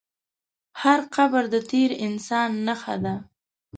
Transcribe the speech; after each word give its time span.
هر 0.81 0.99
قبر 1.15 1.43
د 1.53 1.55
تېر 1.69 1.89
انسان 2.05 2.49
نښه 2.65 2.95
ده. 3.03 3.15